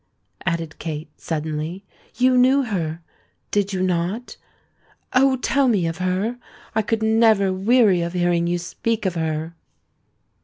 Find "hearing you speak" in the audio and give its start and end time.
8.13-9.05